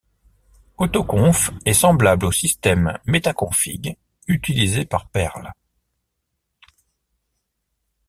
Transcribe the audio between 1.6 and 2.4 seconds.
est semblable au